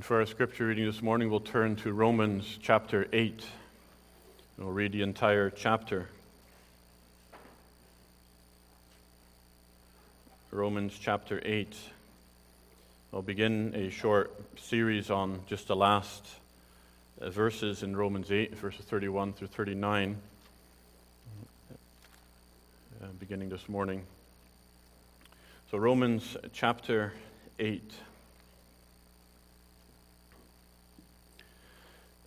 [0.00, 3.44] And for our scripture reading this morning, we'll turn to Romans chapter 8.
[4.56, 6.08] And We'll read the entire chapter.
[10.50, 11.76] Romans chapter 8.
[13.12, 16.26] I'll begin a short series on just the last
[17.20, 20.16] uh, verses in Romans 8, verses 31 through 39,
[23.02, 24.04] uh, beginning this morning.
[25.70, 27.12] So, Romans chapter
[27.58, 27.82] 8.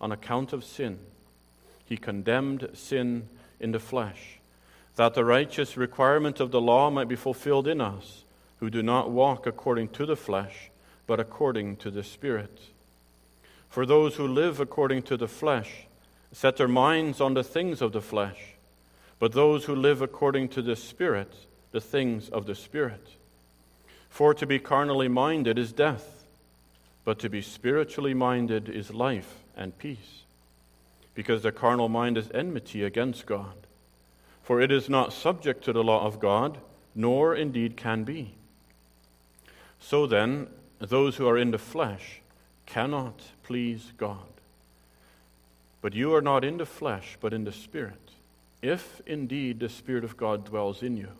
[0.00, 0.98] on account of sin.
[1.84, 3.28] He condemned sin
[3.60, 4.38] in the flesh,
[4.96, 8.24] that the righteous requirement of the law might be fulfilled in us,
[8.60, 10.70] who do not walk according to the flesh,
[11.06, 12.60] but according to the Spirit.
[13.68, 15.86] For those who live according to the flesh
[16.32, 18.54] set their minds on the things of the flesh,
[19.18, 21.32] but those who live according to the Spirit,
[21.72, 23.06] the things of the Spirit.
[24.10, 26.26] For to be carnally minded is death,
[27.04, 30.22] but to be spiritually minded is life and peace.
[31.14, 33.54] Because the carnal mind is enmity against God.
[34.42, 36.58] For it is not subject to the law of God,
[36.94, 38.34] nor indeed can be.
[39.80, 40.46] So then,
[40.78, 42.20] those who are in the flesh
[42.66, 44.18] cannot please God.
[45.80, 48.10] But you are not in the flesh, but in the Spirit,
[48.62, 51.10] if indeed the Spirit of God dwells in you.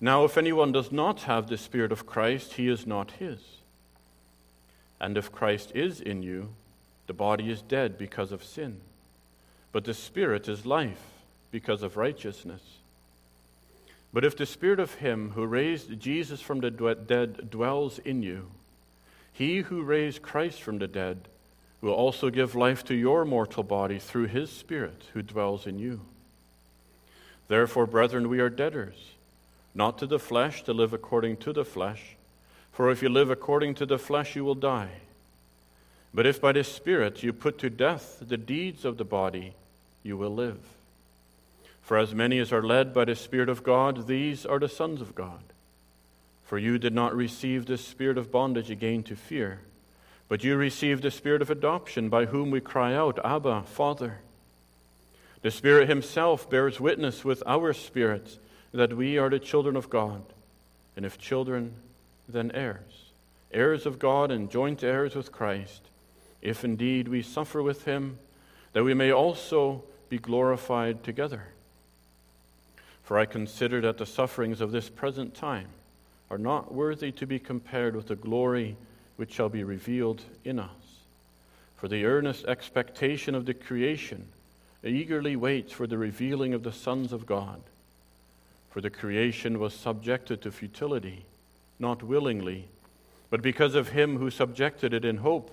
[0.00, 3.38] Now, if anyone does not have the Spirit of Christ, he is not his.
[5.00, 6.50] And if Christ is in you,
[7.06, 8.80] the body is dead because of sin,
[9.72, 11.02] but the Spirit is life
[11.50, 12.62] because of righteousness.
[14.12, 18.48] But if the Spirit of Him who raised Jesus from the dead dwells in you,
[19.32, 21.28] he who raised Christ from the dead
[21.82, 26.00] will also give life to your mortal body through His Spirit who dwells in you.
[27.48, 29.12] Therefore, brethren, we are debtors
[29.74, 32.16] not to the flesh, to live according to the flesh.
[32.72, 34.88] For if you live according to the flesh, you will die.
[36.16, 39.52] But if by the Spirit you put to death the deeds of the body,
[40.02, 40.58] you will live.
[41.82, 45.02] For as many as are led by the Spirit of God, these are the sons
[45.02, 45.42] of God.
[46.46, 49.60] For you did not receive the spirit of bondage again to fear,
[50.26, 54.20] but you received the spirit of adoption, by whom we cry out, Abba, Father.
[55.42, 58.38] The Spirit Himself bears witness with our spirits
[58.72, 60.22] that we are the children of God,
[60.96, 61.74] and if children,
[62.26, 63.10] then heirs,
[63.52, 65.82] heirs of God and joint heirs with Christ,
[66.42, 68.18] if indeed we suffer with him,
[68.72, 71.44] that we may also be glorified together.
[73.02, 75.68] For I consider that the sufferings of this present time
[76.30, 78.76] are not worthy to be compared with the glory
[79.16, 80.70] which shall be revealed in us.
[81.76, 84.26] For the earnest expectation of the creation
[84.82, 87.60] eagerly waits for the revealing of the sons of God.
[88.70, 91.24] For the creation was subjected to futility,
[91.78, 92.68] not willingly,
[93.30, 95.50] but because of him who subjected it in hope,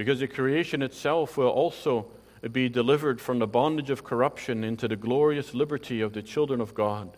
[0.00, 2.06] because the creation itself will also
[2.52, 6.72] be delivered from the bondage of corruption into the glorious liberty of the children of
[6.72, 7.10] God.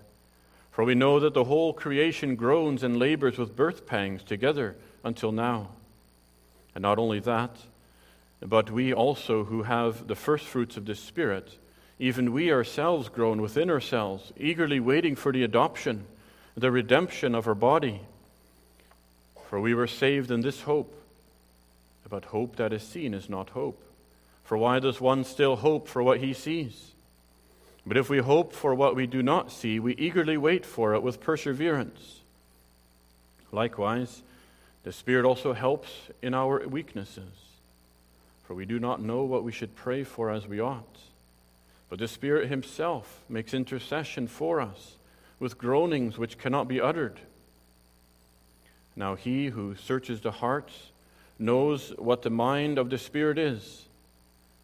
[0.72, 5.30] For we know that the whole creation groans and labors with birth pangs together until
[5.30, 5.68] now.
[6.74, 7.54] And not only that,
[8.40, 11.56] but we also who have the first fruits of the Spirit
[12.00, 16.04] even we ourselves groan within ourselves, eagerly waiting for the adoption,
[16.56, 18.00] the redemption of our body.
[19.48, 20.92] For we were saved in this hope.
[22.08, 23.82] But hope that is seen is not hope.
[24.44, 26.90] For why does one still hope for what he sees?
[27.86, 31.02] But if we hope for what we do not see, we eagerly wait for it
[31.02, 32.20] with perseverance.
[33.50, 34.22] Likewise,
[34.84, 35.90] the Spirit also helps
[36.20, 37.32] in our weaknesses.
[38.44, 40.98] For we do not know what we should pray for as we ought.
[41.88, 44.96] But the Spirit Himself makes intercession for us
[45.38, 47.20] with groanings which cannot be uttered.
[48.94, 50.91] Now, He who searches the hearts
[51.42, 53.84] knows what the mind of the Spirit is,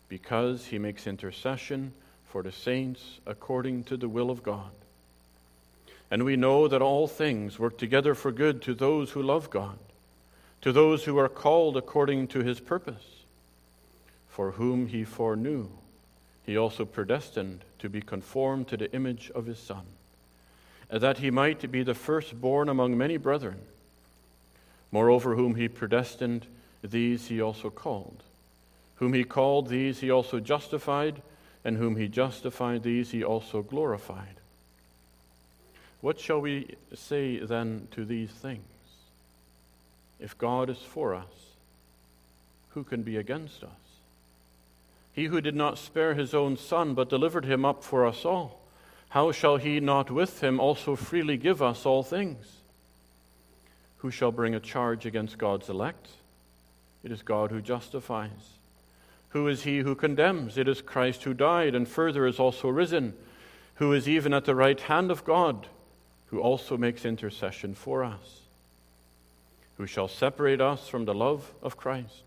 [0.08, 1.92] because He makes intercession
[2.28, 4.70] for the saints according to the will of God.
[6.10, 9.78] And we know that all things work together for good to those who love God,
[10.62, 13.24] to those who are called according to His purpose,
[14.28, 15.68] for whom He foreknew
[16.48, 19.84] he also predestined to be conformed to the image of his Son,
[20.88, 23.58] that he might be the firstborn among many brethren.
[24.90, 26.46] Moreover, whom he predestined,
[26.82, 28.22] these he also called.
[28.96, 31.22] Whom he called, these he also justified,
[31.64, 34.36] and whom he justified, these he also glorified.
[36.00, 38.62] What shall we say then to these things?
[40.20, 41.54] If God is for us,
[42.70, 43.70] who can be against us?
[45.12, 48.60] He who did not spare his own son, but delivered him up for us all,
[49.10, 52.58] how shall he not with him also freely give us all things?
[53.98, 56.08] Who shall bring a charge against God's elect?
[57.02, 58.58] It is God who justifies.
[59.30, 60.56] Who is he who condemns?
[60.56, 63.14] It is Christ who died and further is also risen,
[63.74, 65.68] who is even at the right hand of God,
[66.26, 68.40] who also makes intercession for us.
[69.76, 72.22] Who shall separate us from the love of Christ?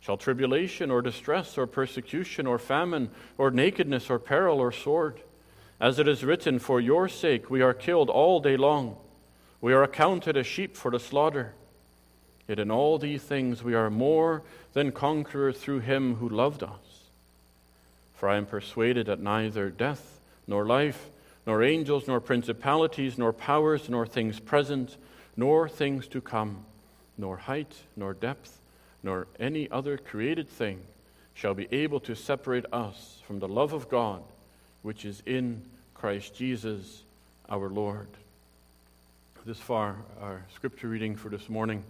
[0.00, 5.20] Shall tribulation or distress or persecution or famine or nakedness or peril or sword?
[5.80, 8.96] As it is written, For your sake we are killed all day long.
[9.60, 11.54] We are accounted as sheep for the slaughter.
[12.50, 14.42] Yet in all these things we are more
[14.72, 17.04] than conquerors through him who loved us.
[18.16, 20.18] For I am persuaded that neither death,
[20.48, 21.10] nor life,
[21.46, 24.96] nor angels, nor principalities, nor powers, nor things present,
[25.36, 26.64] nor things to come,
[27.16, 28.58] nor height, nor depth,
[29.04, 30.80] nor any other created thing
[31.34, 34.24] shall be able to separate us from the love of God
[34.82, 35.62] which is in
[35.94, 37.04] Christ Jesus
[37.48, 38.08] our Lord.
[39.46, 41.84] This far, our scripture reading for this morning.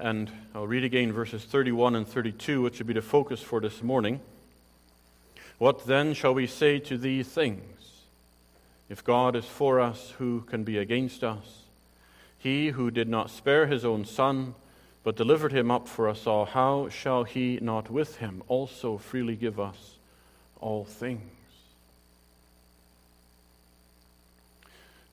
[0.00, 3.82] And I'll read again verses 31 and 32, which will be the focus for this
[3.82, 4.20] morning.
[5.58, 7.60] What then shall we say to these things?
[8.88, 11.64] If God is for us, who can be against us?
[12.38, 14.54] He who did not spare his own son,
[15.04, 19.36] but delivered him up for us all, how shall he not with him also freely
[19.36, 19.96] give us
[20.60, 21.20] all things?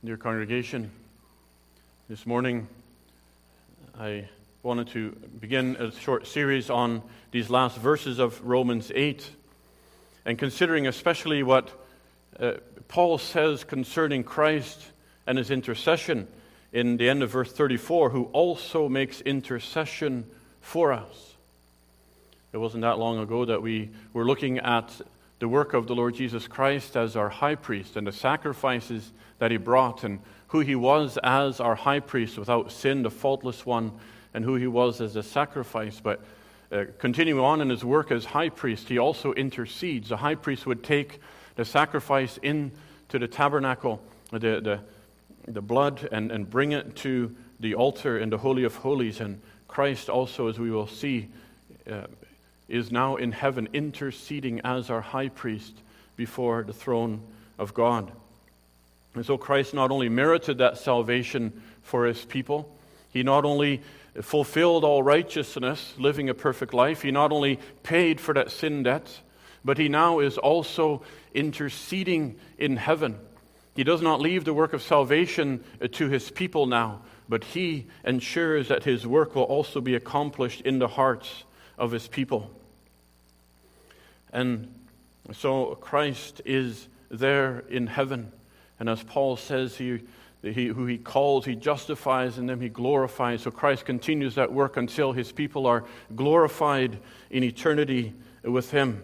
[0.02, 0.92] Dear congregation,
[2.08, 2.70] this morning
[4.00, 4.30] I
[4.68, 9.26] wanted to begin a short series on these last verses of Romans 8
[10.26, 11.72] and considering especially what
[12.38, 12.56] uh,
[12.90, 14.92] Paul says concerning Christ
[15.26, 16.28] and his intercession
[16.74, 20.30] in the end of verse 34, who also makes intercession
[20.60, 21.36] for us.
[22.52, 24.92] It wasn't that long ago that we were looking at
[25.40, 29.50] the work of the Lord Jesus Christ as our high priest and the sacrifices that
[29.50, 30.20] he brought and
[30.50, 33.94] who he was as our high priest without sin, the faultless one
[34.38, 36.00] and who he was as a sacrifice.
[36.00, 36.22] But
[36.72, 40.10] uh, continuing on in his work as high priest, he also intercedes.
[40.10, 41.20] The high priest would take
[41.56, 42.70] the sacrifice into
[43.18, 44.00] the tabernacle,
[44.30, 44.80] the, the,
[45.48, 49.22] the blood, and, and bring it to the altar in the Holy of Holies.
[49.22, 51.30] And Christ also, as we will see,
[51.92, 52.04] uh,
[52.70, 55.74] is now in heaven interceding as our high priest
[56.16, 57.22] before the throne
[57.58, 58.12] of God.
[59.16, 62.72] And so Christ not only merited that salvation for his people,
[63.12, 63.82] he not only
[64.22, 67.02] fulfilled all righteousness, living a perfect life.
[67.02, 69.22] He not only paid for that sin debt,
[69.64, 71.04] but he now is also
[71.34, 73.18] interceding in heaven.
[73.76, 77.88] He does not leave the work of salvation uh, to his people now, but he
[78.04, 81.44] ensures that his work will also be accomplished in the hearts
[81.78, 82.50] of his people.
[84.34, 84.74] And
[85.34, 88.32] so Christ is there in heaven.
[88.80, 90.02] And as Paul says, he
[90.54, 93.42] he, who he calls, he justifies, and then he glorifies.
[93.42, 95.84] So Christ continues that work until his people are
[96.16, 96.98] glorified
[97.30, 99.04] in eternity with him.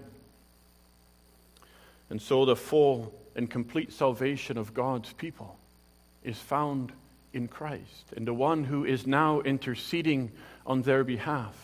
[2.10, 5.58] And so the full and complete salvation of God's people
[6.24, 6.92] is found
[7.34, 10.32] in Christ, and the one who is now interceding
[10.68, 11.56] on their behalf.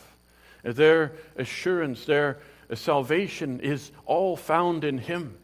[0.63, 2.39] Their assurance, their
[2.74, 5.38] salvation is all found in him.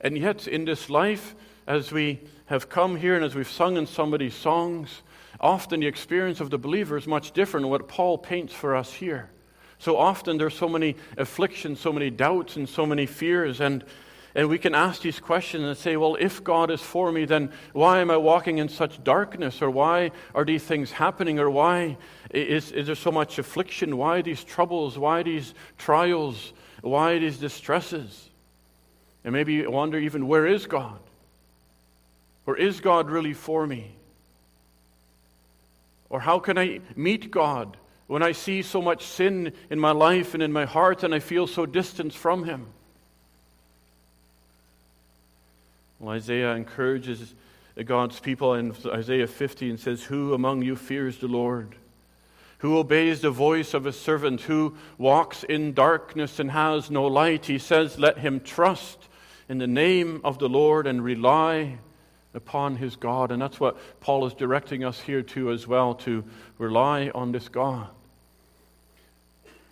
[0.00, 1.34] And yet, in this life,
[1.70, 5.02] as we have come here and as we've sung in somebody's songs,
[5.40, 8.92] often the experience of the believer is much different than what Paul paints for us
[8.92, 9.30] here.
[9.78, 13.84] So often there's so many afflictions, so many doubts, and so many fears, and
[14.32, 17.50] and we can ask these questions and say, well, if God is for me, then
[17.72, 19.60] why am I walking in such darkness?
[19.60, 21.40] Or why are these things happening?
[21.40, 21.96] Or why
[22.30, 23.96] is, is there so much affliction?
[23.96, 24.96] Why these troubles?
[24.96, 26.52] Why these trials?
[26.80, 28.30] Why these distresses?
[29.24, 31.00] And maybe you wonder even, where is God?
[32.46, 33.94] Or is God really for me?
[36.08, 37.76] Or how can I meet God
[38.08, 41.20] when I see so much sin in my life and in my heart and I
[41.20, 42.66] feel so distant from Him?
[46.00, 47.34] Well, Isaiah encourages
[47.84, 51.76] God's people in Isaiah 50 and says, Who among you fears the Lord?
[52.58, 54.42] Who obeys the voice of a servant?
[54.42, 57.46] Who walks in darkness and has no light?
[57.46, 58.98] He says, Let him trust
[59.48, 61.78] in the name of the Lord and rely
[62.34, 63.30] upon his God.
[63.30, 66.24] And that's what Paul is directing us here to as well to
[66.58, 67.88] rely on this God.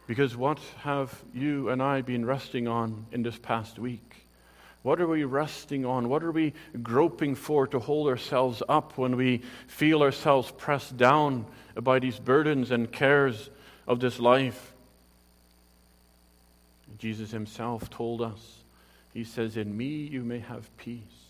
[0.06, 4.26] Because what have you and I been resting on in this past week?
[4.82, 6.08] What are we resting on?
[6.08, 11.44] What are we groping for to hold ourselves up when we feel ourselves pressed down
[11.74, 13.50] by these burdens and cares
[13.86, 14.72] of this life?
[16.98, 18.58] Jesus himself told us,
[19.12, 21.27] He says, In me you may have peace.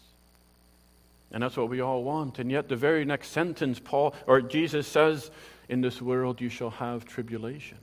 [1.31, 2.39] And that's what we all want.
[2.39, 5.31] And yet, the very next sentence, Paul or Jesus says,
[5.69, 7.79] In this world you shall have tribulation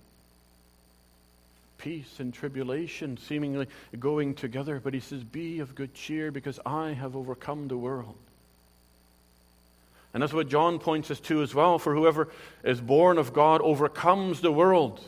[1.85, 3.67] peace and tribulation seemingly
[3.99, 4.81] going together.
[4.83, 8.15] But he says, Be of good cheer because I have overcome the world.
[10.11, 11.77] And that's what John points us to as well.
[11.77, 12.29] For whoever
[12.63, 14.99] is born of God overcomes the world.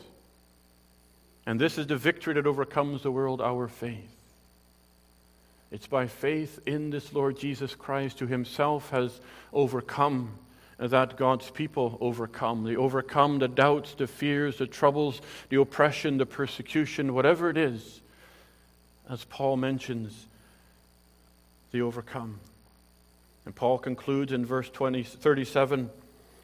[1.46, 4.14] And this is the victory that overcomes the world, our faith.
[5.70, 9.20] It's by faith in this Lord Jesus Christ, who himself has
[9.52, 10.38] overcome
[10.78, 12.64] that God's people overcome.
[12.64, 18.00] They overcome the doubts, the fears, the troubles, the oppression, the persecution, whatever it is.
[19.10, 20.26] As Paul mentions,
[21.72, 22.38] they overcome.
[23.44, 25.90] And Paul concludes in verse 20, 37,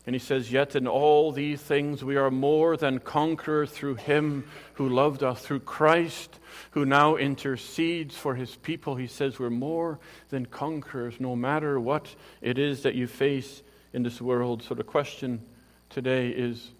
[0.07, 4.45] and he says, Yet in all these things we are more than conquerors through him
[4.75, 6.39] who loved us, through Christ
[6.73, 8.97] who now intercedes for his people.
[8.97, 9.99] He says, We're more
[10.31, 14.63] than conquerors, no matter what it is that you face in this world.
[14.63, 15.41] So the question
[15.89, 16.71] today is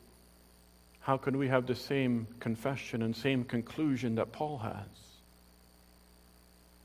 [1.01, 4.87] how can we have the same confession and same conclusion that Paul has?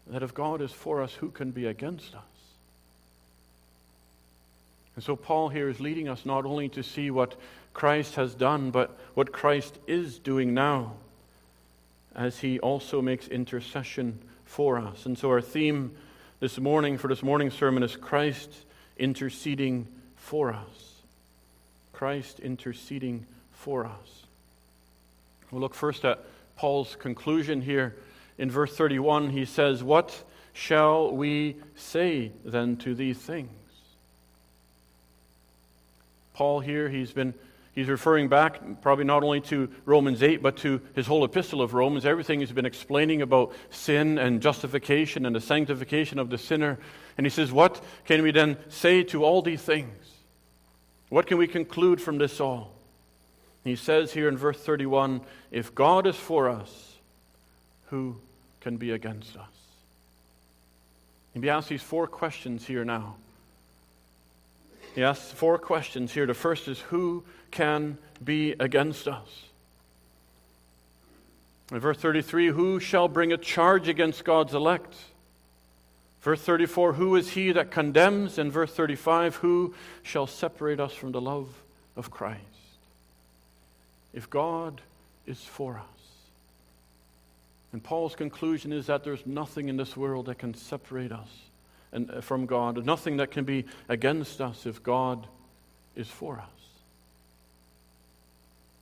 [0.08, 2.39] That if God is for us, who can be against us?
[5.00, 7.36] And so Paul here is leading us not only to see what
[7.74, 10.96] Christ has done, but what Christ is doing now,
[12.14, 15.06] as he also makes intercession for us.
[15.06, 15.96] And so our theme
[16.42, 18.52] this morning for this morning's sermon is Christ
[18.98, 19.88] interceding
[20.18, 20.96] for us.
[21.94, 24.24] Christ interceding for us.
[25.50, 26.26] We'll look first at
[26.58, 27.96] Paul's conclusion here.
[28.38, 33.50] In verse 31, he says, What shall we say then to these things?
[36.40, 37.34] Paul here, he's been
[37.74, 41.74] he's referring back probably not only to Romans 8, but to his whole epistle of
[41.74, 42.06] Romans.
[42.06, 46.80] Everything he's been explaining about sin and justification and the sanctification of the sinner.
[47.18, 49.94] And he says, What can we then say to all these things?
[51.10, 52.74] What can we conclude from this all?
[53.66, 55.20] He says here in verse 31
[55.52, 56.94] if God is for us,
[57.88, 58.16] who
[58.62, 59.52] can be against us?
[61.34, 63.18] He asks these four questions here now.
[65.00, 66.26] He asks four questions here.
[66.26, 69.30] The first is who can be against us?
[71.72, 74.94] In verse 33, who shall bring a charge against God's elect?
[76.20, 78.38] Verse 34 Who is he that condemns?
[78.38, 81.48] And verse 35 Who shall separate us from the love
[81.96, 82.44] of Christ?
[84.14, 84.82] If God
[85.26, 86.02] is for us.
[87.72, 91.30] And Paul's conclusion is that there's nothing in this world that can separate us
[91.92, 95.28] and, uh, from God, nothing that can be against us if God
[95.96, 96.46] is for us.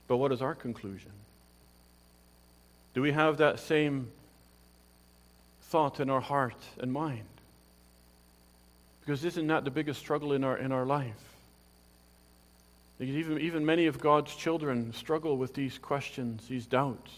[0.06, 1.12] But what is our conclusion?
[2.94, 4.10] Do we have that same
[5.68, 7.24] thought in our heart and mind.
[9.00, 11.12] Because isn't that the biggest struggle in our, in our life?
[13.00, 17.12] Even, even many of God's children struggle with these questions, these doubts.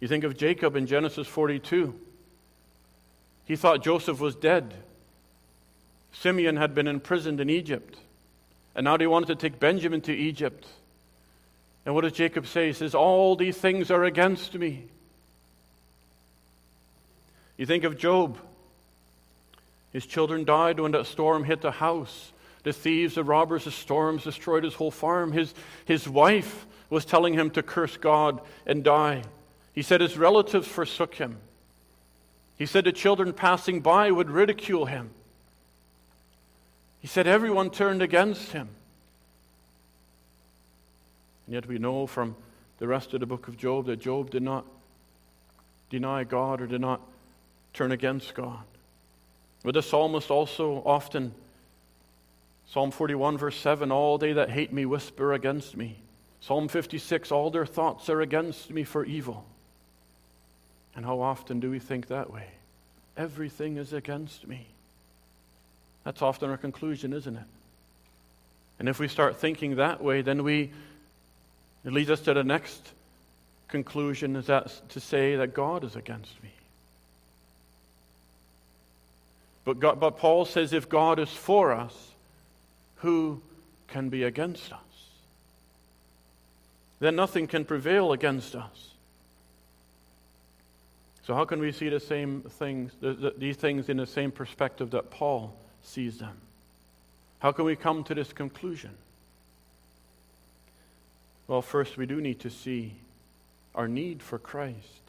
[0.00, 1.94] You think of Jacob in Genesis 42.
[3.44, 4.74] He thought Joseph was dead.
[6.12, 7.96] Simeon had been imprisoned in Egypt.
[8.74, 10.66] And now they wanted to take Benjamin to Egypt.
[11.84, 12.68] And what does Jacob say?
[12.68, 14.84] He says, All these things are against me.
[17.56, 18.38] You think of Job.
[19.92, 22.32] His children died when that storm hit the house.
[22.62, 25.32] The thieves, the robbers, the storms destroyed his whole farm.
[25.32, 25.52] His,
[25.84, 29.22] his wife was telling him to curse God and die.
[29.74, 31.38] He said his relatives forsook him.
[32.56, 35.10] He said the children passing by would ridicule him.
[37.02, 38.68] He said everyone turned against him.
[41.46, 42.36] And yet we know from
[42.78, 44.64] the rest of the book of Job that Job did not
[45.90, 47.00] deny God or did not
[47.74, 48.62] turn against God.
[49.64, 51.34] But the psalmist also often,
[52.68, 55.98] Psalm 41, verse 7, all they that hate me whisper against me.
[56.40, 59.44] Psalm 56, all their thoughts are against me for evil.
[60.94, 62.46] And how often do we think that way?
[63.16, 64.68] Everything is against me.
[66.04, 67.44] That's often our conclusion, isn't it?
[68.78, 70.72] And if we start thinking that way, then we,
[71.84, 72.92] it leads us to the next
[73.68, 76.50] conclusion is that to say that God is against me.
[79.64, 81.94] But, God, but Paul says if God is for us,
[82.96, 83.40] who
[83.88, 84.80] can be against us?
[86.98, 88.90] Then nothing can prevail against us.
[91.24, 92.92] So, how can we see the same things,
[93.38, 96.36] these things in the same perspective that Paul sees them?
[97.40, 98.90] How can we come to this conclusion?
[101.48, 102.94] Well, first, we do need to see
[103.74, 105.02] our need for Christ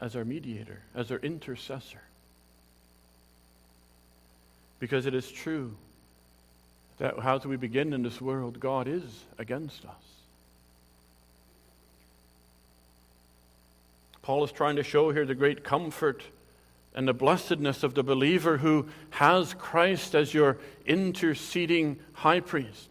[0.00, 2.02] as our mediator, as our intercessor.
[4.78, 5.74] Because it is true
[6.98, 9.94] that how do we begin in this world, God is against us.
[14.22, 16.22] Paul is trying to show here the great comfort
[16.96, 22.88] and the blessedness of the believer who has Christ as your interceding high priest.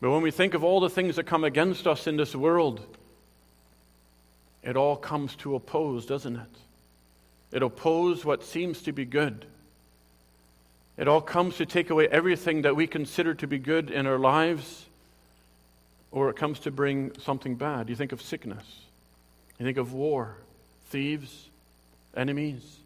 [0.00, 2.84] But when we think of all the things that come against us in this world,
[4.64, 6.42] it all comes to oppose, doesn't it?
[7.52, 9.46] It opposes what seems to be good.
[10.96, 14.18] It all comes to take away everything that we consider to be good in our
[14.18, 14.84] lives,
[16.10, 17.88] or it comes to bring something bad.
[17.88, 18.64] You think of sickness,
[19.60, 20.36] you think of war,
[20.90, 21.48] thieves,
[22.16, 22.78] enemies.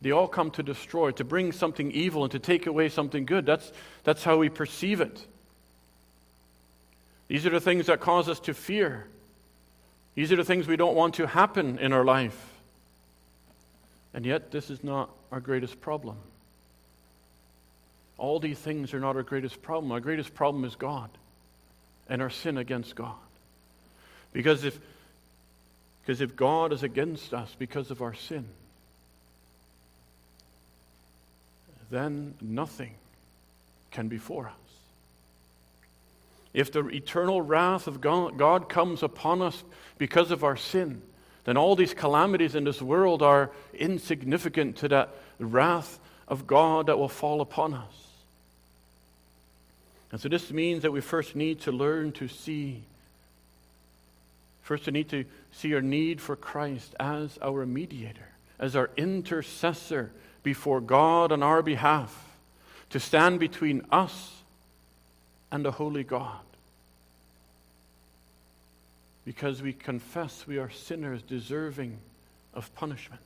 [0.00, 3.46] They all come to destroy, to bring something evil and to take away something good.
[3.46, 3.72] That's,
[4.04, 5.26] that's how we perceive it.
[7.26, 9.06] These are the things that cause us to fear.
[10.14, 12.38] These are the things we don't want to happen in our life.
[14.14, 16.16] And yet, this is not our greatest problem.
[18.16, 19.92] All these things are not our greatest problem.
[19.92, 21.10] Our greatest problem is God
[22.08, 23.14] and our sin against God.
[24.32, 24.78] Because if,
[26.08, 28.46] because if God is against us because of our sin,
[31.90, 32.94] then nothing
[33.90, 34.54] can be for us.
[36.54, 39.62] If the eternal wrath of God comes upon us
[39.98, 41.02] because of our sin,
[41.44, 46.98] then all these calamities in this world are insignificant to that wrath of God that
[46.98, 48.08] will fall upon us.
[50.10, 52.84] And so this means that we first need to learn to see.
[54.68, 58.28] First, we need to see our need for Christ as our mediator,
[58.58, 60.10] as our intercessor
[60.42, 62.14] before God on our behalf,
[62.90, 64.42] to stand between us
[65.50, 66.42] and the holy God.
[69.24, 71.96] Because we confess we are sinners deserving
[72.52, 73.22] of punishment.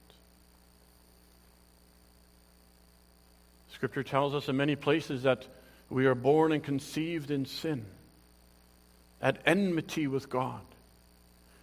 [3.72, 5.44] Scripture tells us in many places that
[5.90, 7.84] we are born and conceived in sin,
[9.20, 10.60] at enmity with God.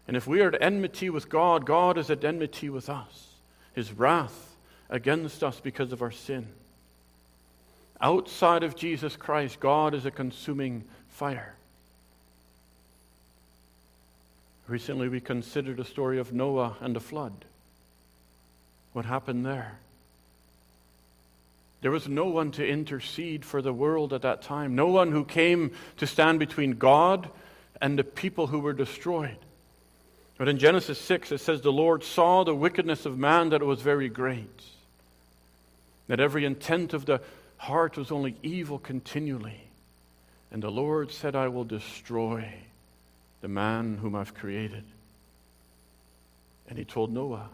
[0.10, 3.36] And if we are at enmity with God, God is at enmity with us,
[3.76, 4.56] his wrath
[4.90, 6.48] against us because of our sin.
[8.02, 11.54] Outside of Jesus Christ, God is a consuming fire.
[14.68, 17.46] Recently, we considered a story of Noah and the flood.
[18.94, 19.78] What happened there?
[21.82, 25.24] There was no one to intercede for the world at that time, no one who
[25.24, 27.30] came to stand between God
[27.80, 29.38] and the people who were destroyed.
[30.40, 33.66] But in Genesis 6, it says, The Lord saw the wickedness of man that it
[33.66, 34.64] was very great,
[36.08, 37.20] that every intent of the
[37.58, 39.66] heart was only evil continually.
[40.50, 42.54] And the Lord said, I will destroy
[43.42, 44.86] the man whom I've created.
[46.70, 47.50] And he told Noah,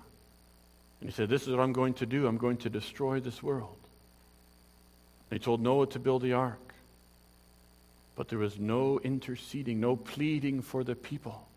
[1.02, 2.28] and he said, This is what I'm going to do.
[2.28, 3.78] I'm going to destroy this world.
[5.32, 6.76] He told Noah to build the ark.
[8.15, 11.48] But there was no interceding, no pleading for the people.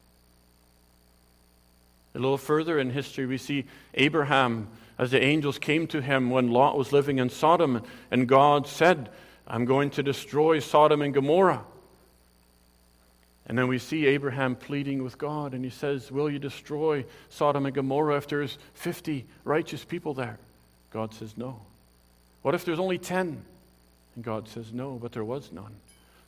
[2.18, 4.66] A little further in history, we see Abraham
[4.98, 9.08] as the angels came to him when Lot was living in Sodom, and God said,
[9.46, 11.62] I'm going to destroy Sodom and Gomorrah.
[13.46, 17.66] And then we see Abraham pleading with God, and he says, Will you destroy Sodom
[17.66, 20.40] and Gomorrah if there's 50 righteous people there?
[20.90, 21.60] God says, No.
[22.42, 23.40] What if there's only 10?
[24.16, 25.76] And God says, No, but there was none.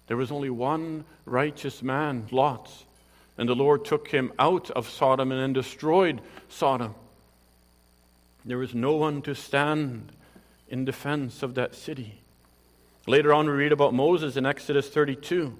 [0.06, 2.70] There was only one righteous man, Lot.
[3.40, 6.94] And the Lord took him out of Sodom and then destroyed Sodom.
[8.44, 10.12] There was no one to stand
[10.68, 12.20] in defense of that city.
[13.06, 15.32] Later on, we read about Moses in Exodus 32.
[15.34, 15.56] You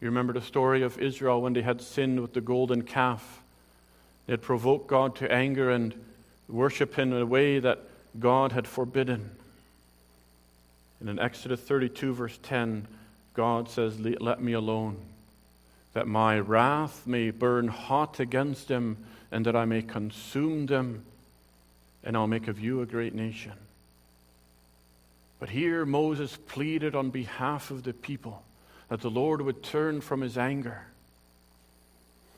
[0.00, 3.42] remember the story of Israel when they had sinned with the golden calf.
[4.26, 5.94] They had provoked God to anger and
[6.48, 7.80] worship in a way that
[8.18, 9.32] God had forbidden.
[10.98, 12.88] And in Exodus 32, verse 10,
[13.34, 14.96] God says, Let me alone,
[15.96, 18.98] that my wrath may burn hot against them,
[19.32, 21.06] and that I may consume them,
[22.04, 23.54] and I'll make of you a great nation.
[25.40, 28.42] But here Moses pleaded on behalf of the people
[28.90, 30.82] that the Lord would turn from his anger.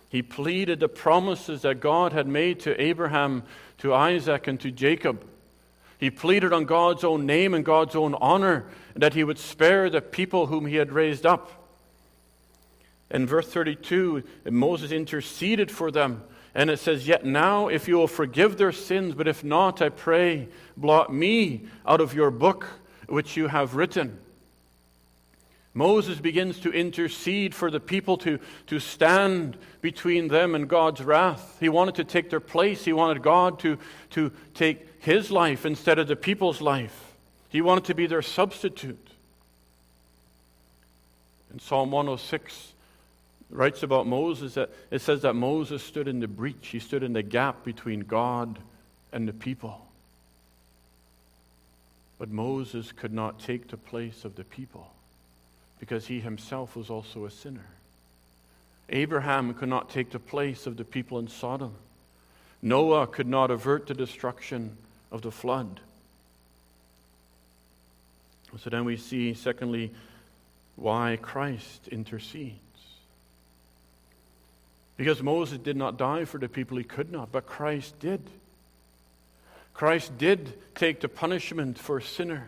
[0.08, 3.42] He pleaded the promises that God had made to Abraham,
[3.78, 5.26] to Isaac, and to Jacob.
[5.98, 10.00] He pleaded on God's own name and God's own honor that he would spare the
[10.00, 11.57] people whom he had raised up.
[13.10, 16.22] In verse 32, Moses interceded for them.
[16.54, 19.88] And it says, Yet now, if you will forgive their sins, but if not, I
[19.88, 22.66] pray, blot me out of your book
[23.06, 24.18] which you have written.
[25.74, 31.56] Moses begins to intercede for the people to, to stand between them and God's wrath.
[31.60, 32.84] He wanted to take their place.
[32.84, 33.78] He wanted God to,
[34.10, 37.14] to take his life instead of the people's life.
[37.48, 39.08] He wanted to be their substitute.
[41.52, 42.67] In Psalm 106,
[43.50, 47.12] writes about Moses that it says that Moses stood in the breach, he stood in
[47.12, 48.58] the gap between God
[49.12, 49.87] and the people.
[52.18, 54.90] But Moses could not take the place of the people
[55.78, 57.66] because he himself was also a sinner.
[58.88, 61.74] Abraham could not take the place of the people in Sodom.
[62.61, 64.76] Noah could not avert the destruction
[65.12, 65.80] of the flood.
[68.58, 69.92] So then we see, secondly,
[70.74, 72.67] why Christ intercedes.
[74.98, 78.20] Because Moses did not die for the people, he could not, but Christ did.
[79.72, 82.42] Christ did take the punishment for sinners.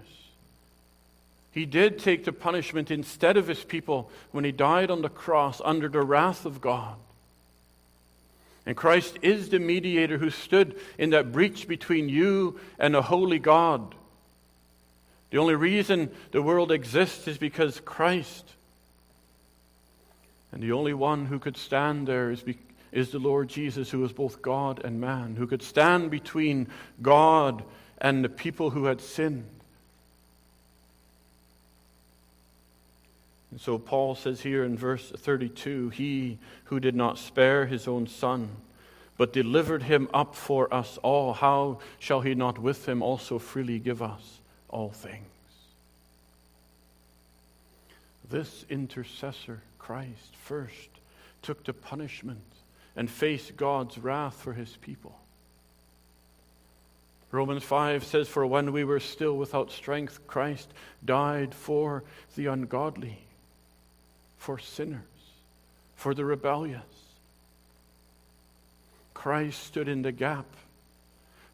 [1.52, 5.60] He did take the punishment instead of his people when he died on the cross
[5.64, 6.96] under the wrath of God.
[8.66, 13.38] And Christ is the mediator who stood in that breach between you and a holy
[13.38, 13.94] God.
[15.30, 18.44] The only reason the world exists is because Christ.
[20.52, 22.58] And the only one who could stand there is, be,
[22.92, 26.68] is the Lord Jesus, who is both God and man, who could stand between
[27.00, 27.62] God
[27.98, 29.46] and the people who had sinned.
[33.50, 38.06] And so Paul says here in verse 32 He who did not spare his own
[38.06, 38.48] son,
[39.16, 43.78] but delivered him up for us all, how shall he not with him also freely
[43.78, 45.26] give us all things?
[48.30, 50.88] This intercessor, Christ, first
[51.42, 52.44] took the punishment
[52.94, 55.18] and faced God's wrath for his people.
[57.32, 60.72] Romans 5 says, For when we were still without strength, Christ
[61.04, 62.04] died for
[62.36, 63.18] the ungodly
[64.38, 65.00] for sinners,
[65.96, 66.82] for the rebellious.
[69.12, 70.46] Christ stood in the gap.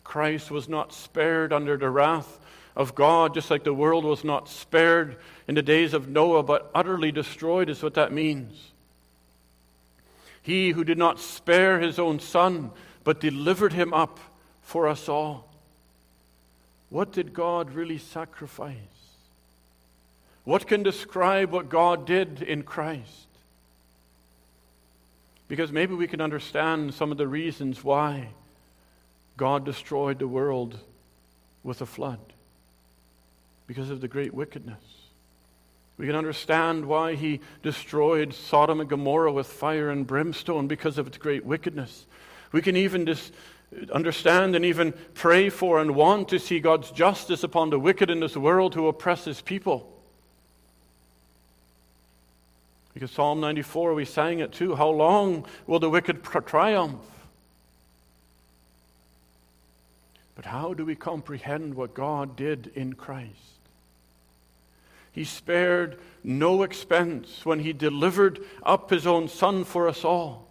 [0.05, 2.39] Christ was not spared under the wrath
[2.77, 5.17] of God, just like the world was not spared
[5.49, 8.71] in the days of Noah, but utterly destroyed, is what that means.
[10.43, 12.71] He who did not spare his own son,
[13.03, 14.21] but delivered him up
[14.63, 15.49] for us all.
[16.91, 18.77] What did God really sacrifice?
[20.45, 23.27] What can describe what God did in Christ?
[25.49, 28.29] Because maybe we can understand some of the reasons why
[29.37, 30.79] God destroyed the world
[31.65, 32.21] with a flood.
[33.67, 34.83] Because of the great wickedness.
[35.99, 41.07] We can understand why he destroyed Sodom and Gomorrah with fire and brimstone because of
[41.07, 42.07] its great wickedness.
[42.53, 43.33] We can even dis-
[43.93, 48.21] understand and even pray for and want to see God's justice upon the wicked in
[48.21, 49.93] this world who oppress his people.
[52.93, 54.75] Because Psalm 94, we sang it too.
[54.75, 57.01] How long will the wicked triumph?
[60.35, 63.56] But how do we comprehend what God did in Christ?
[65.17, 70.47] He spared no expense when he delivered up his own Son for us all.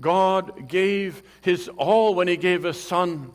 [0.00, 3.30] God gave his all when he gave his Son,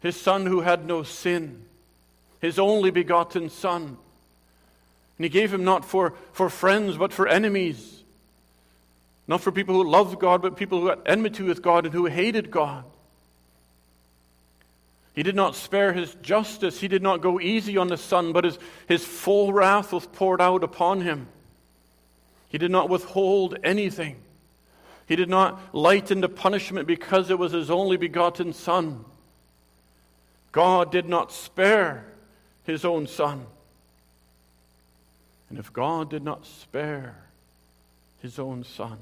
[0.00, 1.64] his Son who had no sin,
[2.42, 3.96] his only begotten Son.
[5.16, 8.02] And he gave him not for, for friends, but for enemies.
[9.26, 12.04] Not for people who loved God, but people who had enmity with God and who
[12.04, 12.84] hated God.
[15.16, 16.78] He did not spare his justice.
[16.78, 20.40] He did not go easy on the Son, but his, his full wrath was poured
[20.40, 21.26] out upon him.
[22.48, 24.16] He did not withhold anything.
[25.08, 29.04] He did not lighten the punishment because it was his only begotten Son.
[30.52, 32.06] God did not spare
[32.64, 33.46] his own Son.
[35.48, 37.16] And if God did not spare
[38.20, 38.98] his own son,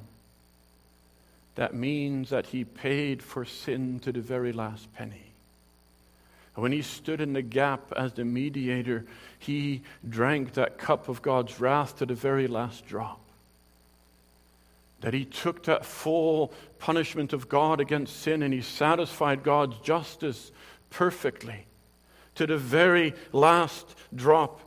[1.55, 5.34] that means that he paid for sin to the very last penny.
[6.55, 9.05] When he stood in the gap as the mediator,
[9.39, 13.21] he drank that cup of God's wrath to the very last drop.
[15.01, 20.53] That he took that full punishment of God against sin and he satisfied God's justice
[20.91, 21.67] perfectly
[22.37, 24.61] to the very last drop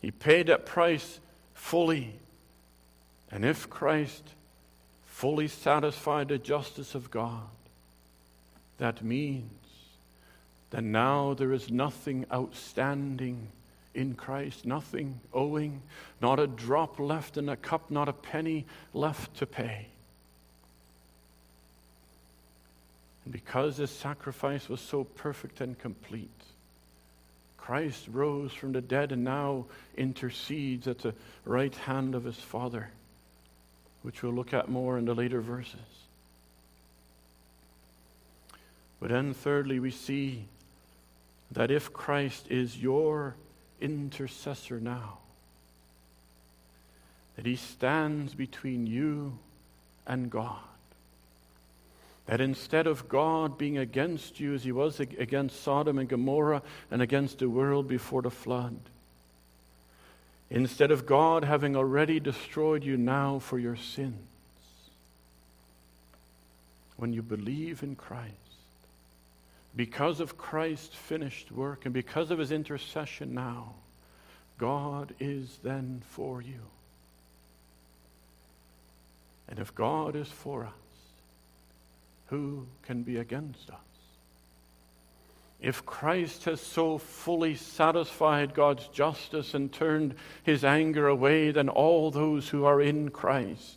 [0.00, 1.20] he paid that price
[1.54, 2.14] fully.
[3.30, 4.24] And if Christ
[5.06, 7.48] fully satisfied the justice of God,
[8.78, 9.59] that means
[10.70, 13.48] that now there is nothing outstanding
[13.94, 15.82] in Christ, nothing owing,
[16.20, 19.88] not a drop left in a cup, not a penny left to pay.
[23.24, 26.28] And because this sacrifice was so perfect and complete,
[27.58, 32.90] Christ rose from the dead and now intercedes at the right hand of his Father,
[34.02, 35.78] which we'll look at more in the later verses.
[39.00, 40.44] But then, thirdly, we see
[41.52, 43.34] that if Christ is your
[43.80, 45.18] intercessor now,
[47.36, 49.38] that he stands between you
[50.06, 50.58] and God.
[52.26, 57.02] That instead of God being against you as he was against Sodom and Gomorrah and
[57.02, 58.76] against the world before the flood,
[60.50, 64.14] instead of God having already destroyed you now for your sins,
[66.96, 68.34] when you believe in Christ,
[69.76, 73.74] because of Christ's finished work and because of his intercession now,
[74.58, 76.60] God is then for you.
[79.48, 80.72] And if God is for us,
[82.26, 83.76] who can be against us?
[85.60, 92.10] If Christ has so fully satisfied God's justice and turned his anger away, then all
[92.10, 93.76] those who are in Christ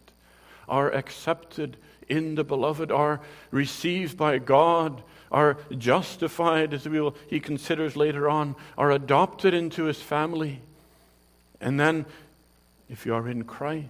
[0.70, 1.76] are accepted
[2.08, 3.20] in the beloved, are
[3.52, 5.02] received by God,
[5.34, 10.62] are justified, as we will, he considers later on, are adopted into his family.
[11.60, 12.06] And then,
[12.90, 13.88] if you are in Christ,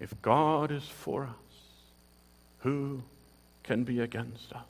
[0.00, 1.30] if God is for us,
[2.60, 3.02] who
[3.62, 4.62] can be against us.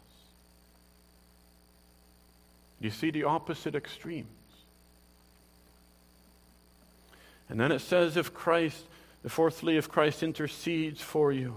[2.81, 4.27] You see the opposite extremes.
[7.49, 8.85] And then it says, if Christ,
[9.23, 11.57] the fourthly, if Christ intercedes for you,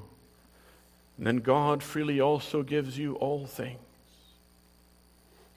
[1.18, 3.80] then God freely also gives you all things.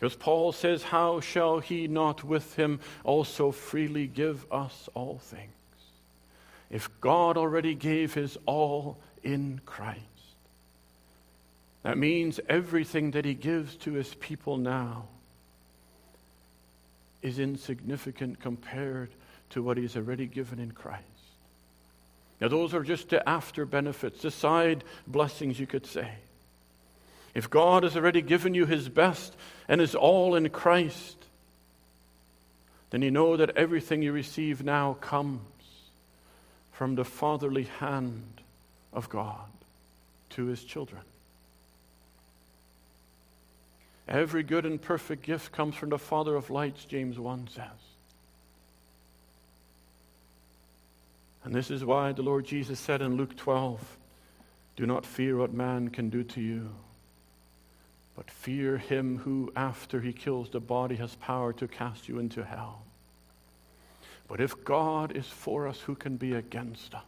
[0.02, 5.52] Because Paul says, How shall he not with him also freely give us all things?
[6.70, 10.00] If God already gave his all in Christ.
[11.84, 15.04] That means everything that he gives to his people now
[17.22, 19.10] is insignificant compared
[19.50, 21.04] to what he's already given in Christ.
[22.40, 26.10] Now, those are just the after benefits, the side blessings, you could say.
[27.34, 29.34] If God has already given you his best
[29.68, 31.16] and is all in Christ,
[32.90, 35.40] then you know that everything you receive now comes
[36.72, 38.42] from the fatherly hand
[38.92, 39.48] of God
[40.30, 41.02] to his children.
[44.08, 47.66] Every good and perfect gift comes from the Father of lights, James 1 says.
[51.44, 53.80] And this is why the Lord Jesus said in Luke 12
[54.76, 56.70] Do not fear what man can do to you,
[58.14, 62.44] but fear him who, after he kills the body, has power to cast you into
[62.44, 62.82] hell.
[64.28, 67.02] But if God is for us, who can be against us?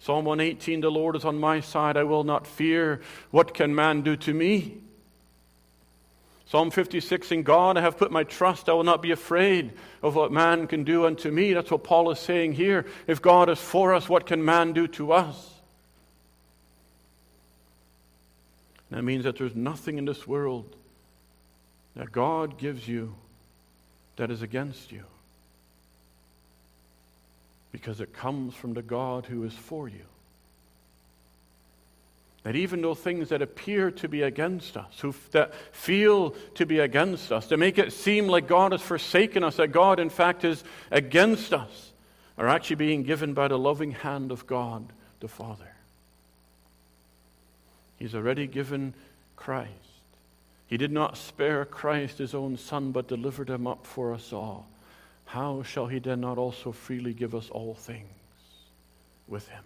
[0.00, 3.00] Psalm 118 The Lord is on my side, I will not fear.
[3.30, 4.78] What can man do to me?
[6.46, 8.68] Psalm 56 In God I have put my trust.
[8.68, 11.54] I will not be afraid of what man can do unto me.
[11.54, 12.84] That's what Paul is saying here.
[13.06, 15.51] If God is for us, what can man do to us?
[18.92, 20.76] That means that there's nothing in this world
[21.96, 23.14] that God gives you
[24.16, 25.04] that is against you.
[27.72, 30.04] Because it comes from the God who is for you.
[32.42, 36.80] That even though things that appear to be against us, who, that feel to be
[36.80, 40.44] against us, to make it seem like God has forsaken us, that God, in fact,
[40.44, 41.92] is against us,
[42.36, 45.71] are actually being given by the loving hand of God the Father.
[48.02, 48.94] He's already given
[49.36, 49.70] Christ.
[50.66, 54.66] He did not spare Christ, his own Son, but delivered him up for us all.
[55.26, 58.08] How shall he then not also freely give us all things
[59.28, 59.62] with him?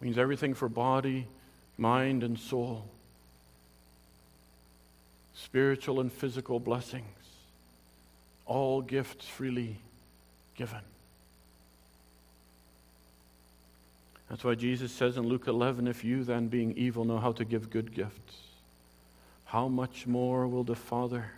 [0.00, 1.26] means everything for body,
[1.76, 2.86] mind, and soul,
[5.34, 7.04] spiritual and physical blessings,
[8.46, 9.76] all gifts freely
[10.56, 10.93] given.
[14.34, 17.44] That's why Jesus says in Luke 11 if you then, being evil, know how to
[17.44, 18.34] give good gifts,
[19.44, 21.30] how much more will the Father,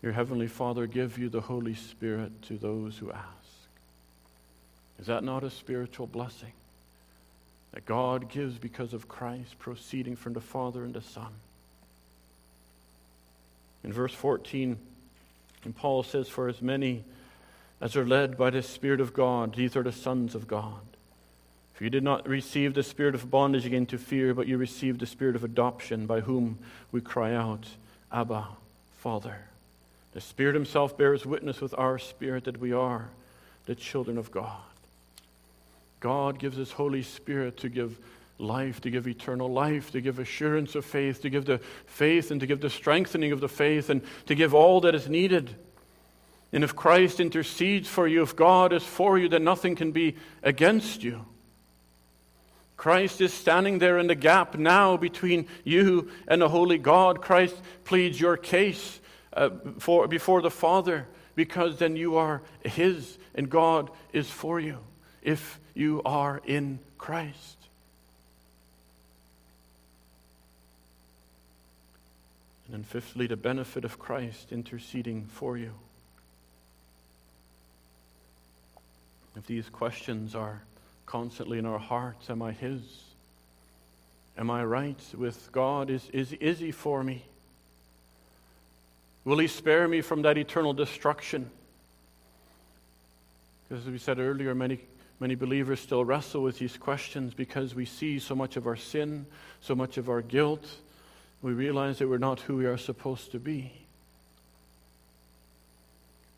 [0.00, 3.26] your heavenly Father, give you the Holy Spirit to those who ask?
[4.98, 6.52] Is that not a spiritual blessing?
[7.76, 11.28] that God gives because of Christ proceeding from the Father and the Son.
[13.84, 14.78] In verse 14,
[15.62, 17.04] and Paul says, For as many
[17.78, 20.95] as are led by the Spirit of God, these are the sons of God.
[21.76, 24.98] For you did not receive the spirit of bondage again to fear, but you received
[24.98, 26.58] the spirit of adoption, by whom
[26.90, 27.66] we cry out,
[28.10, 28.48] Abba,
[28.96, 29.36] Father.
[30.14, 33.10] The Spirit Himself bears witness with our spirit that we are
[33.66, 34.56] the children of God.
[36.00, 37.98] God gives His Holy Spirit to give
[38.38, 42.40] life, to give eternal life, to give assurance of faith, to give the faith and
[42.40, 45.54] to give the strengthening of the faith, and to give all that is needed.
[46.54, 50.16] And if Christ intercedes for you, if God is for you, then nothing can be
[50.42, 51.26] against you.
[52.76, 57.22] Christ is standing there in the gap now between you and the holy God.
[57.22, 59.00] Christ pleads your case
[59.32, 64.78] uh, for, before the Father because then you are His and God is for you
[65.22, 67.56] if you are in Christ.
[72.66, 75.72] And then, fifthly, the benefit of Christ interceding for you.
[79.36, 80.62] If these questions are
[81.06, 82.80] constantly in our hearts, am I His?
[84.36, 85.88] Am I right with God?
[85.88, 87.24] Is, is, is He for me?
[89.24, 91.50] Will He spare me from that eternal destruction?
[93.68, 94.78] Because as we said earlier, many,
[95.18, 99.26] many believers still wrestle with these questions because we see so much of our sin,
[99.60, 100.66] so much of our guilt.
[101.42, 103.72] We realize that we're not who we are supposed to be.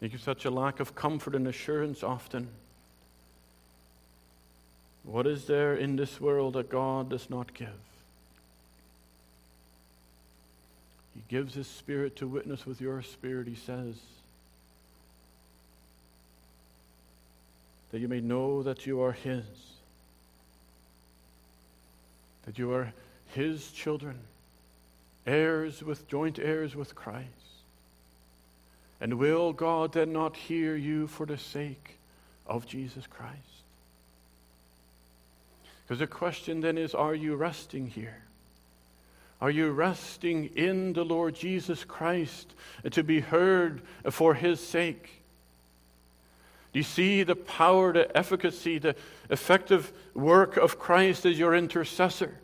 [0.00, 2.48] There's such a lack of comfort and assurance often.
[5.08, 7.68] What is there in this world that God does not give?
[11.14, 13.94] He gives His Spirit to witness with your spirit, He says,
[17.90, 19.46] that you may know that you are His,
[22.44, 22.92] that you are
[23.28, 24.18] His children,
[25.26, 27.28] heirs with joint heirs with Christ.
[29.00, 31.96] And will God then not hear you for the sake
[32.46, 33.57] of Jesus Christ?
[35.88, 38.22] Because the question then is are you resting here?
[39.40, 42.54] Are you resting in the Lord Jesus Christ
[42.90, 45.22] to be heard for his sake?
[46.74, 48.96] Do you see the power, the efficacy, the
[49.30, 52.34] effective work of Christ as your intercessor?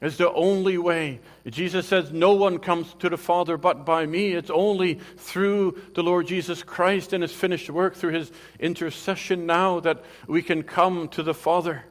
[0.00, 1.20] It's the only way.
[1.46, 4.32] Jesus says, No one comes to the Father but by me.
[4.32, 9.80] It's only through the Lord Jesus Christ and his finished work, through his intercession now,
[9.80, 11.84] that we can come to the Father.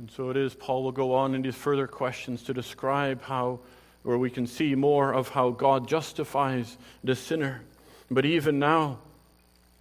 [0.00, 3.60] And so it is, Paul will go on in these further questions to describe how,
[4.02, 7.60] or we can see more of how God justifies the sinner.
[8.10, 8.98] But even now,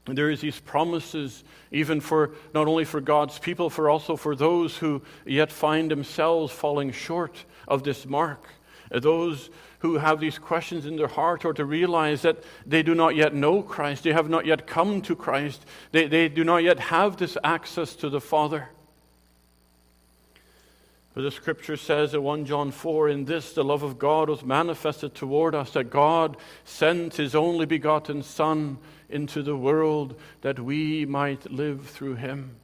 [0.06, 4.76] there is these promises, even for not only for God's people, for also for those
[4.76, 8.46] who yet find themselves falling short of this mark.
[8.92, 13.16] Those who have these questions in their heart or to realize that they do not
[13.16, 16.78] yet know Christ, they have not yet come to Christ, they, they do not yet
[16.78, 18.68] have this access to the Father.
[21.14, 24.44] For the scripture says in 1 John 4 In this the love of God was
[24.44, 28.78] manifested toward us, that God sent his only begotten Son
[29.10, 32.56] into the world that we might live through him.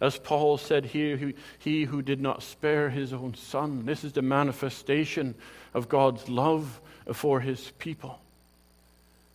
[0.00, 3.86] As Paul said here, he, who did not spare his own Son.
[3.86, 5.34] This is the manifestation
[5.72, 6.80] of God's love
[7.12, 8.20] for his people.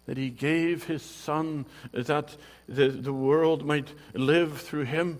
[0.05, 2.35] That he gave his Son that
[2.69, 5.19] the, the world might live through him.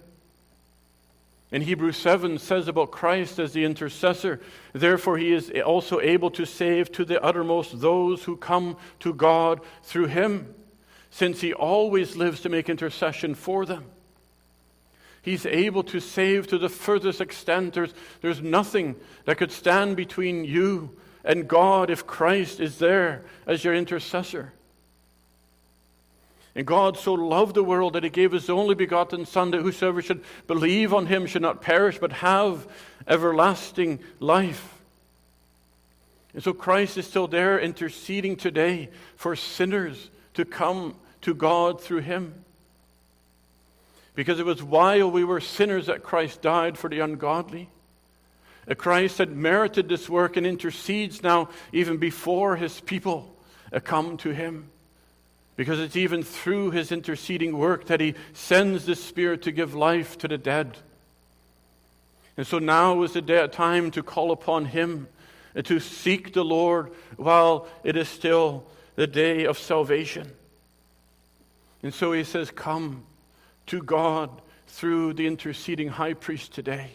[1.51, 4.39] In Hebrews 7 says about Christ as the intercessor,
[4.71, 9.59] therefore he is also able to save to the uttermost those who come to God
[9.83, 10.55] through him,
[11.09, 13.83] since he always lives to make intercession for them.
[15.21, 17.73] He's able to save to the furthest extent.
[17.73, 23.63] There's, there's nothing that could stand between you and God if Christ is there as
[23.63, 24.53] your intercessor.
[26.55, 30.01] And God so loved the world that he gave his only begotten Son, that whosoever
[30.01, 32.67] should believe on him should not perish, but have
[33.07, 34.81] everlasting life.
[36.33, 41.99] And so Christ is still there interceding today for sinners to come to God through
[41.99, 42.33] him.
[44.15, 47.69] Because it was while we were sinners that Christ died for the ungodly.
[48.77, 53.35] Christ had merited this work and intercedes now even before his people
[53.83, 54.70] come to him.
[55.55, 60.17] Because it's even through his interceding work that he sends the Spirit to give life
[60.19, 60.77] to the dead.
[62.37, 65.07] And so now is the day, time to call upon him
[65.53, 68.63] and to seek the Lord while it is still
[68.95, 70.31] the day of salvation.
[71.83, 73.03] And so he says, Come
[73.67, 76.91] to God through the interceding high priest today.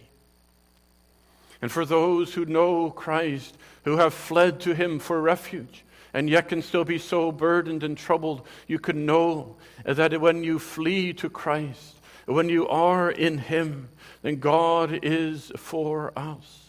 [1.61, 5.85] And for those who know Christ, who have fled to him for refuge,
[6.17, 9.55] and yet can still be so burdened and troubled, you can know
[9.85, 13.91] that when you flee to Christ, when you are in him,
[14.23, 16.69] then God is for us.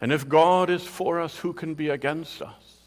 [0.00, 2.78] And if God is for us, who can be against us?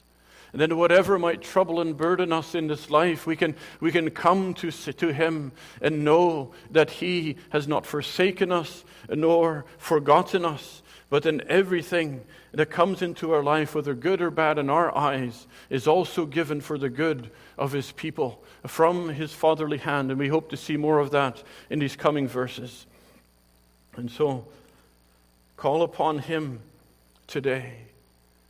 [0.52, 4.10] And then whatever might trouble and burden us in this life, we can, we can
[4.10, 10.82] come to, to Him and know that He has not forsaken us nor forgotten us,
[11.10, 15.48] but in everything that comes into our life, whether good or bad in our eyes,
[15.70, 20.12] is also given for the good of His people from His fatherly hand.
[20.12, 22.86] And we hope to see more of that in these coming verses.
[23.96, 24.46] And so,
[25.58, 26.60] call upon Him
[27.28, 27.74] today,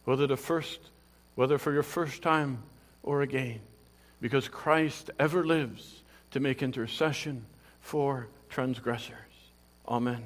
[0.06, 0.80] whether the first
[1.36, 2.60] whether for your first time
[3.02, 3.60] or again,
[4.22, 6.02] because Christ ever lives
[6.32, 7.46] to make intercession
[7.82, 9.18] for transgressors.
[9.88, 10.24] Amen.